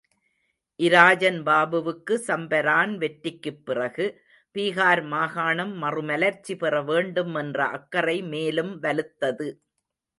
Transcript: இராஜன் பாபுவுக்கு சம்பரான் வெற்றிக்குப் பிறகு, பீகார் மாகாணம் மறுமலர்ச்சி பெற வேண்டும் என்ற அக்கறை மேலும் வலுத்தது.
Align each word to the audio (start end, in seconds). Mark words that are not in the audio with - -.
இராஜன் 0.79 1.37
பாபுவுக்கு 1.41 2.15
சம்பரான் 2.27 2.95
வெற்றிக்குப் 2.97 3.65
பிறகு, 3.65 4.07
பீகார் 4.55 5.03
மாகாணம் 5.07 5.73
மறுமலர்ச்சி 5.83 6.55
பெற 6.57 6.83
வேண்டும் 6.83 7.35
என்ற 7.35 7.65
அக்கறை 7.69 8.21
மேலும் 8.27 8.83
வலுத்தது. 8.83 9.49